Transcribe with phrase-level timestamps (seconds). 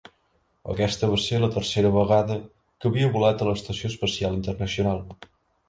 [0.75, 5.09] Aquesta va ser la tercera vegada que havia volat a l'Estació Espacial Internacional.